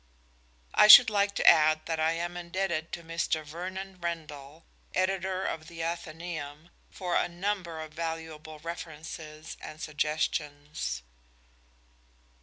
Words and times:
I 0.73 0.87
should 0.87 1.11
like 1.11 1.35
to 1.35 1.45
add 1.47 1.81
that 1.85 1.99
I 1.99 2.13
am 2.13 2.35
indebted 2.35 2.91
to 2.93 3.03
Mr. 3.03 3.43
Vernon 3.45 3.99
Rendall, 4.01 4.65
editor 4.95 5.43
of 5.45 5.67
The 5.67 5.81
Athenæum, 5.81 6.71
for 6.89 7.15
a 7.15 7.29
number 7.29 7.79
of 7.79 7.93
valuable 7.93 8.57
references 8.57 9.57
and 9.61 9.79
suggestions. 9.79 11.03